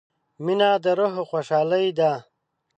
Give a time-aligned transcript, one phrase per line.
[0.43, 2.11] •مینه د روح خوشحالي ده.